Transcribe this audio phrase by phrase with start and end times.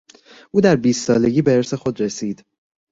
[0.51, 2.45] او در بیست سالگی به ارث خود رسید.